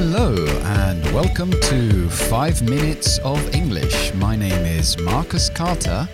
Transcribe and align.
Hello 0.00 0.32
and 0.78 1.04
welcome 1.12 1.50
to 1.50 2.08
5 2.08 2.62
Minutes 2.62 3.18
of 3.24 3.42
English. 3.52 4.14
My 4.14 4.36
name 4.36 4.64
is 4.64 4.96
Marcus 4.96 5.50
Carter 5.50 6.08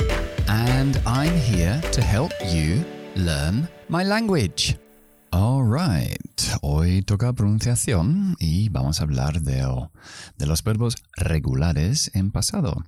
and 0.48 0.98
I'm 1.04 1.36
here 1.36 1.82
to 1.92 2.00
help 2.00 2.32
you 2.46 2.82
learn 3.14 3.68
my 3.90 4.02
language. 4.02 4.78
Alright, 5.34 6.40
hoy 6.62 7.02
toca 7.02 7.34
pronunciación 7.34 8.36
y 8.40 8.70
vamos 8.70 9.00
a 9.00 9.02
hablar 9.02 9.42
de, 9.42 9.66
de, 10.38 10.46
los 10.46 10.64
verbos 10.64 10.96
regulares 11.18 12.10
en 12.14 12.30
pasado. 12.30 12.86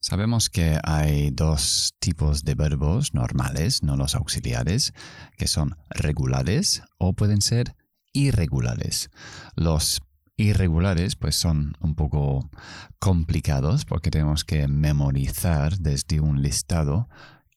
Sabemos 0.00 0.50
que 0.50 0.78
hay 0.84 1.30
dos 1.30 1.94
tipos 2.00 2.44
de 2.44 2.54
verbos 2.54 3.14
normales, 3.14 3.82
no 3.82 3.96
los 3.96 4.14
auxiliares, 4.14 4.92
que 5.38 5.46
son 5.46 5.78
regulares 5.88 6.82
o 6.98 7.14
pueden 7.14 7.40
ser 7.40 7.74
irregulares. 8.12 9.08
Los 9.56 10.02
irregulares 10.36 11.16
pues 11.16 11.36
son 11.36 11.76
un 11.80 11.94
poco 11.94 12.50
complicados 12.98 13.84
porque 13.84 14.10
tenemos 14.10 14.44
que 14.44 14.66
memorizar 14.68 15.78
desde 15.78 16.20
un 16.20 16.42
listado 16.42 17.08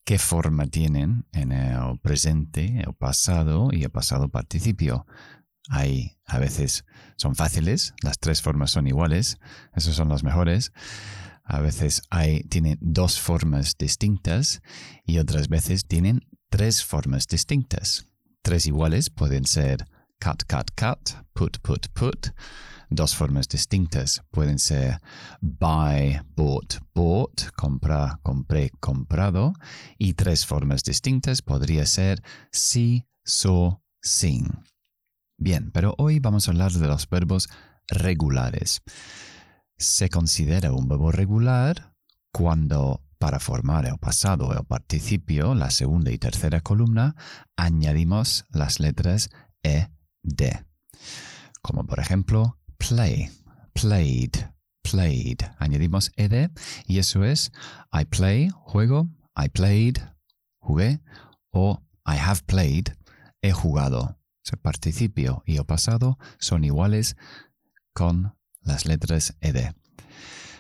qué 0.04 0.20
forma 0.20 0.68
tienen 0.68 1.26
en 1.34 1.52
el 1.52 2.00
presente, 2.00 2.82
el 2.86 2.94
pasado 2.94 3.70
y 3.72 3.84
el 3.84 3.90
pasado 3.90 4.30
participio. 4.30 5.06
Hay 5.70 6.18
a 6.26 6.40
veces 6.40 6.86
son 7.18 7.36
fáciles, 7.36 7.94
las 8.02 8.20
tres 8.20 8.42
formas 8.42 8.72
son 8.72 8.88
iguales, 8.88 9.38
esos 9.74 9.96
son 9.96 10.10
los 10.10 10.24
mejores. 10.24 10.72
A 11.44 11.60
veces 11.60 12.02
hay, 12.10 12.42
tienen 12.44 12.78
dos 12.82 13.20
formas 13.20 13.78
distintas 13.78 14.62
y 15.06 15.20
otras 15.20 15.48
veces 15.48 15.88
tienen 15.88 16.28
tres 16.50 16.84
formas 16.84 17.28
distintas. 17.28 18.08
Tres 18.42 18.66
iguales 18.66 19.10
pueden 19.10 19.46
ser 19.46 19.88
cut, 20.20 20.44
cut, 20.48 20.72
cut, 20.76 21.16
put, 21.34 21.60
put, 21.62 21.88
put. 21.94 22.28
Dos 22.90 23.16
formas 23.16 23.48
distintas 23.48 24.24
pueden 24.32 24.60
ser 24.60 25.02
buy, 25.42 26.22
bought, 26.36 26.76
bought, 26.94 27.52
comprar, 27.56 28.20
compré, 28.22 28.72
comprado. 28.80 29.54
Y 29.98 30.14
tres 30.14 30.46
formas 30.46 30.84
distintas 30.84 31.42
podría 31.42 31.86
ser 31.86 32.22
si, 32.52 33.06
so, 33.26 33.84
sin. 34.02 34.48
Bien, 35.38 35.72
pero 35.72 35.96
hoy 35.98 36.20
vamos 36.20 36.48
a 36.48 36.52
hablar 36.52 36.72
de 36.72 36.88
los 36.88 37.10
verbos 37.10 37.50
regulares. 37.88 38.82
Se 39.78 40.10
considera 40.10 40.72
un 40.72 40.88
verbo 40.88 41.12
regular 41.12 41.94
cuando 42.32 43.04
para 43.20 43.40
formar 43.40 43.86
el 43.86 43.98
pasado 43.98 44.48
o 44.48 44.54
el 44.54 44.66
participio, 44.66 45.56
la 45.56 45.72
segunda 45.72 46.12
y 46.12 46.18
tercera 46.18 46.62
columna, 46.62 47.16
añadimos 47.56 48.46
las 48.50 48.80
letras 48.80 49.30
E, 49.64 49.90
D. 50.28 50.66
Como 51.62 51.86
por 51.86 52.00
ejemplo, 52.00 52.60
play, 52.78 53.30
played, 53.74 54.32
played. 54.84 55.40
Añadimos 55.58 56.12
ed 56.16 56.52
y 56.86 57.00
eso 57.00 57.24
es 57.24 57.52
I 57.92 58.06
play, 58.06 58.50
juego, 58.50 59.10
I 59.36 59.50
played, 59.50 59.98
jugué, 60.60 61.02
o 61.52 61.82
I 62.06 62.18
have 62.18 62.42
played, 62.46 62.96
he 63.42 63.52
jugado. 63.52 64.18
El 64.52 64.60
participio 64.60 65.44
y 65.46 65.58
el 65.58 65.66
pasado 65.66 66.18
son 66.40 66.64
iguales 66.64 67.18
con 67.94 68.34
las 68.62 68.86
letras 68.86 69.36
ed. 69.42 69.74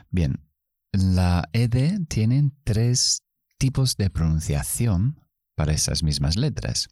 Bien, 0.09 0.45
la 0.91 1.47
ed 1.53 2.01
tiene 2.09 2.51
tres 2.65 3.23
tipos 3.57 3.95
de 3.95 4.09
pronunciación 4.09 5.21
para 5.57 5.73
esas 5.73 6.03
mismas 6.03 6.37
letras. 6.37 6.87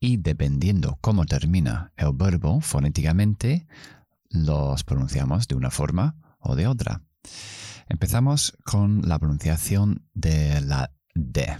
Y 0.00 0.16
dependiendo 0.16 0.98
cómo 1.00 1.24
termina 1.24 1.92
el 1.96 2.10
verbo 2.12 2.60
fonéticamente, 2.60 3.68
los 4.28 4.82
pronunciamos 4.82 5.46
de 5.46 5.54
una 5.54 5.70
forma 5.70 6.16
o 6.40 6.56
de 6.56 6.66
otra. 6.66 7.00
Empezamos 7.88 8.58
con 8.64 9.02
la 9.02 9.20
pronunciación 9.20 10.04
de 10.14 10.60
la 10.62 10.92
D. 11.14 11.56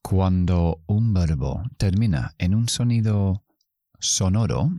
Cuando 0.00 0.80
un 0.86 1.12
verbo 1.12 1.64
termina 1.76 2.36
en 2.38 2.54
un 2.54 2.68
sonido 2.68 3.44
sonoro, 3.98 4.70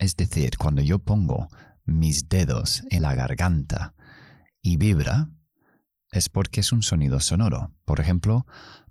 es 0.00 0.16
decir, 0.16 0.58
cuando 0.58 0.82
yo 0.82 0.98
pongo 0.98 1.46
mis 1.84 2.28
dedos 2.28 2.82
en 2.90 3.02
la 3.02 3.14
garganta 3.14 3.94
y 4.60 4.78
vibra, 4.78 5.30
es 6.10 6.28
porque 6.28 6.60
es 6.60 6.72
un 6.72 6.82
sonido 6.82 7.20
sonoro. 7.20 7.72
Por 7.84 8.00
ejemplo, 8.00 8.46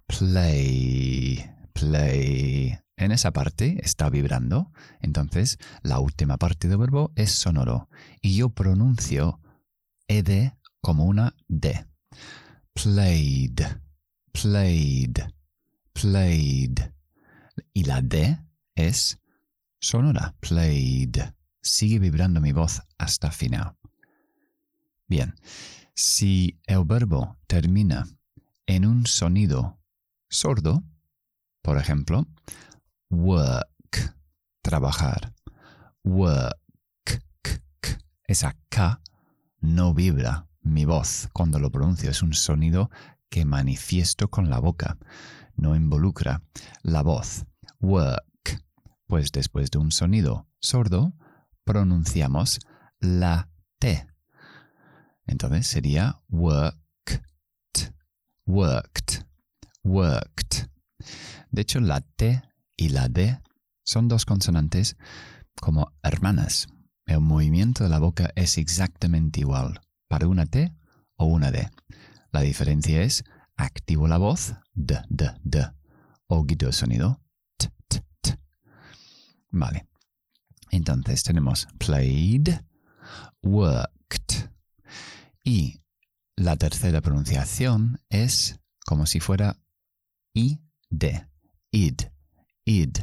play, 0.08 1.46
play. 1.74 2.78
En 2.96 3.12
esa 3.12 3.32
parte 3.32 3.80
está 3.84 4.10
vibrando, 4.10 4.72
entonces 5.02 5.58
la 5.82 6.00
última 6.00 6.38
parte 6.38 6.68
del 6.68 6.78
verbo 6.78 7.12
es 7.16 7.32
sonoro 7.32 7.90
y 8.22 8.36
yo 8.36 8.50
pronuncio 8.50 9.40
ed 10.08 10.52
como 10.80 11.06
una 11.06 11.36
d. 11.48 11.86
Played, 12.74 13.62
played, 14.32 15.20
played. 15.94 16.80
Y 17.74 17.84
la 17.86 18.02
d 18.02 18.40
es 18.76 19.20
sonora, 19.80 20.36
played. 20.40 21.18
Sigue 21.62 22.00
vibrando 22.00 22.42
mi 22.42 22.52
voz 22.52 22.82
hasta 22.98 23.32
final. 23.32 23.76
Bien, 25.08 25.36
si 25.96 26.60
el 26.66 26.84
verbo 26.86 27.38
termina 27.48 28.08
en 28.66 28.86
un 28.86 29.06
sonido 29.06 29.80
sordo, 30.34 30.84
por 31.62 31.78
ejemplo, 31.78 32.28
work, 33.10 34.18
trabajar. 34.62 35.34
Work, 36.04 37.24
esa 38.26 38.58
K 38.70 39.02
no 39.62 39.94
vibra 39.94 40.48
mi 40.62 40.86
voz 40.86 41.30
cuando 41.34 41.60
lo 41.60 41.72
pronuncio, 41.72 42.10
es 42.10 42.22
un 42.22 42.34
sonido 42.34 42.90
que 43.30 43.46
manifiesto 43.46 44.30
con 44.30 44.50
la 44.50 44.60
boca, 44.60 44.98
no 45.56 45.76
involucra 45.76 46.42
la 46.82 47.04
voz. 47.04 47.46
Work, 47.80 48.64
pues 49.08 49.32
después 49.32 49.72
de 49.72 49.78
un 49.78 49.92
sonido 49.92 50.48
sordo, 50.60 51.14
pronunciamos 51.64 52.60
la 53.00 53.50
T. 53.80 54.08
Entonces 55.26 55.68
sería 55.68 56.22
worked, 56.28 57.22
worked 58.46 59.33
worked. 59.84 60.70
De 61.52 61.62
hecho, 61.62 61.80
la 61.80 62.02
T 62.02 62.42
y 62.78 62.90
la 62.90 63.10
D 63.10 63.40
son 63.84 64.08
dos 64.08 64.26
consonantes 64.26 64.96
como 65.60 65.94
hermanas. 66.02 66.68
El 67.06 67.20
movimiento 67.20 67.84
de 67.84 67.90
la 67.90 68.00
boca 68.00 68.32
es 68.36 68.58
exactamente 68.58 69.42
igual 69.42 69.82
para 70.08 70.28
una 70.28 70.46
T 70.46 70.74
o 71.16 71.26
una 71.26 71.52
D. 71.52 71.70
La 72.32 72.42
diferencia 72.42 73.02
es 73.02 73.24
activo 73.56 74.08
la 74.08 74.18
voz, 74.18 74.54
D, 74.74 75.00
D, 75.10 75.32
D, 75.44 75.68
o 76.28 76.44
guido 76.44 76.68
el 76.68 76.74
sonido, 76.74 77.22
T, 77.58 77.70
T, 77.88 78.04
T. 78.22 78.40
Vale. 79.52 79.88
Entonces 80.72 81.24
tenemos 81.24 81.68
played, 81.78 82.62
worked. 83.44 84.50
Y 85.44 85.82
la 86.36 86.56
tercera 86.56 87.02
pronunciación 87.02 88.00
es 88.10 88.60
como 88.86 89.06
si 89.06 89.20
fuera 89.20 89.58
id, 90.34 90.60
id, 91.72 92.02
id. 92.66 92.98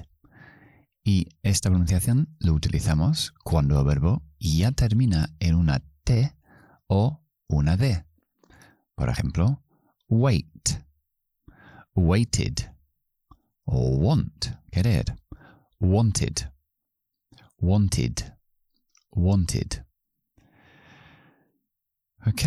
Y 1.05 1.29
esta 1.43 1.71
pronunciación 1.71 2.29
lo 2.41 2.53
utilizamos 2.55 3.33
cuando 3.45 3.79
el 3.79 3.87
verbo 3.87 4.23
ya 4.39 4.73
termina 4.73 5.35
en 5.39 5.55
una 5.55 5.83
T 6.05 6.35
o 6.89 7.23
una 7.49 7.77
D. 7.77 8.05
Por 8.95 9.09
ejemplo, 9.09 9.63
wait, 10.09 10.85
waited, 11.95 12.71
o 13.65 13.97
want, 13.97 14.47
querer, 14.71 15.05
wanted, 15.79 16.51
wanted, 17.59 18.37
wanted. 19.13 19.85
Ok, 22.27 22.43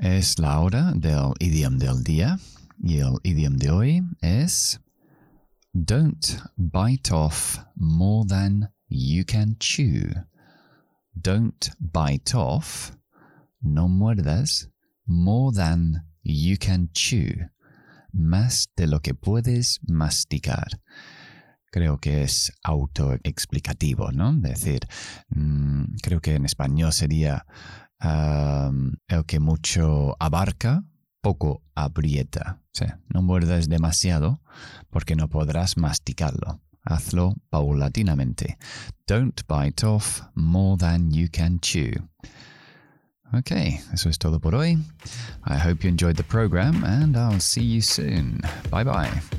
es 0.00 0.38
la 0.38 0.60
hora 0.60 0.92
del 0.92 1.34
idioma 1.38 1.76
del 1.76 2.02
día. 2.02 2.38
Y 2.80 2.98
el 2.98 3.18
idioma 3.24 3.56
de 3.58 3.70
hoy 3.70 4.02
es 4.20 4.80
Don't 5.72 6.40
bite 6.56 7.12
off 7.12 7.58
more 7.74 8.24
than 8.26 8.70
you 8.88 9.24
can 9.24 9.56
chew. 9.58 10.12
Don't 11.12 11.70
bite 11.80 12.34
off, 12.34 12.92
no 13.60 13.88
muerdas, 13.88 14.68
more 15.06 15.52
than 15.52 16.04
you 16.22 16.56
can 16.56 16.88
chew. 16.92 17.50
Más 18.12 18.68
de 18.76 18.86
lo 18.86 19.00
que 19.00 19.14
puedes 19.14 19.80
masticar. 19.86 20.80
Creo 21.70 21.98
que 21.98 22.22
es 22.22 22.52
autoexplicativo, 22.62 24.12
¿no? 24.12 24.30
Es 24.30 24.64
decir, 24.64 24.80
mm, 25.30 25.96
creo 26.02 26.20
que 26.20 26.36
en 26.36 26.44
español 26.44 26.92
sería 26.92 27.44
el 28.00 29.26
que 29.26 29.40
mucho 29.40 30.16
abarca, 30.20 30.84
poco 31.20 31.62
aprieta. 31.74 32.58
no 33.08 33.22
muerdas 33.22 33.68
demasiado 33.68 34.40
porque 34.90 35.16
no 35.16 35.28
podrás 35.28 35.76
masticarlo. 35.76 36.60
Hazlo 36.84 37.34
paulatinamente. 37.50 38.56
Don't 39.06 39.42
bite 39.46 39.84
off 39.84 40.22
more 40.34 40.76
than 40.78 41.10
you 41.10 41.28
can 41.28 41.60
chew. 41.60 41.92
Okay, 43.34 43.78
eso 43.92 44.08
es 44.08 44.18
todo 44.18 44.40
por 44.40 44.54
hoy. 44.54 44.78
I 45.44 45.58
hope 45.58 45.84
you 45.84 45.90
enjoyed 45.90 46.16
the 46.16 46.24
program 46.24 46.82
and 46.84 47.14
I'll 47.16 47.40
see 47.40 47.62
you 47.62 47.82
soon. 47.82 48.40
Bye 48.70 48.84
bye. 48.84 49.37